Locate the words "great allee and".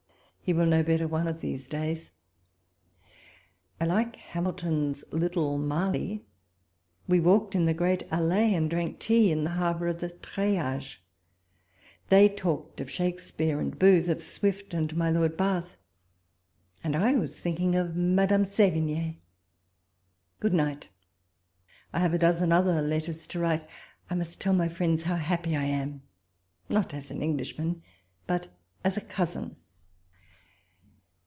7.73-8.69